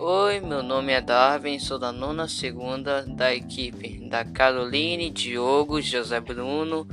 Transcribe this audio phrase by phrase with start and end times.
[0.00, 6.20] Oi, meu nome é Darwin, sou da nona segunda da equipe da Caroline, Diogo, José
[6.20, 6.86] Bruno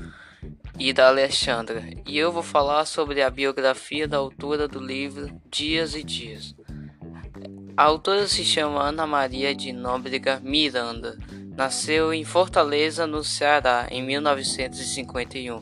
[0.79, 5.93] e da Alexandra, e eu vou falar sobre a biografia da autora do livro Dias
[5.93, 6.55] e Dias.
[7.77, 11.15] A autora se chama Ana Maria de Nóbrega Miranda.
[11.55, 15.61] Nasceu em Fortaleza, no Ceará, em 1951.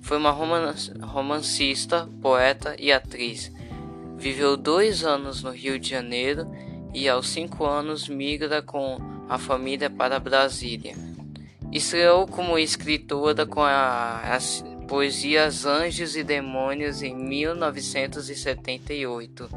[0.00, 3.52] Foi uma romancista, poeta e atriz.
[4.16, 6.50] Viveu dois anos no Rio de Janeiro
[6.92, 10.96] e, aos cinco anos, migra com a família para Brasília.
[11.70, 19.50] Estreou como escritora com a, as poesias Anjos e Demônios em 1978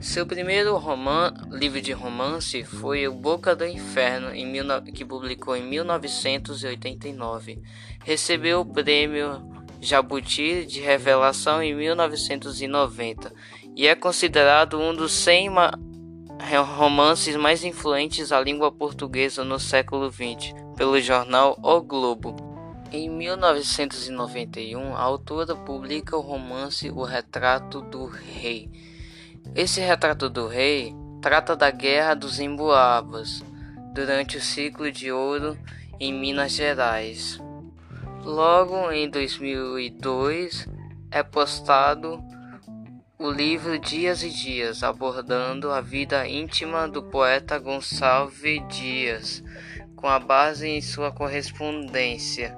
[0.00, 4.50] seu primeiro roman, livro de romance foi O Boca do Inferno, em
[4.94, 7.58] que publicou em 1989.
[8.02, 9.42] Recebeu o prêmio
[9.78, 13.30] Jabuti de Revelação em 1990
[13.80, 15.48] e é considerado um dos 100
[16.76, 22.36] romances mais influentes da língua portuguesa no século XX pelo jornal O Globo.
[22.92, 28.68] Em 1991, a autora publica o romance O Retrato do Rei
[29.54, 33.42] esse retrato do rei trata da Guerra dos Emboabas
[33.94, 35.56] durante o ciclo de ouro
[35.98, 37.40] em Minas Gerais.
[38.22, 40.68] Logo em 2002
[41.10, 42.22] é postado
[43.20, 49.44] o livro Dias e Dias, abordando a vida íntima do poeta Gonçalves Dias,
[49.94, 52.56] com a base em sua correspondência.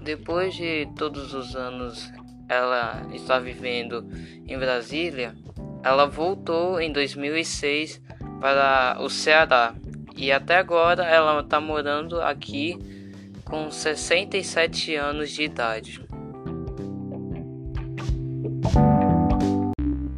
[0.00, 2.08] Depois de todos os anos
[2.48, 4.08] ela está vivendo
[4.46, 5.34] em Brasília,
[5.82, 8.00] ela voltou em 2006
[8.40, 9.74] para o Ceará
[10.16, 12.78] e até agora ela está morando aqui
[13.44, 16.05] com 67 anos de idade.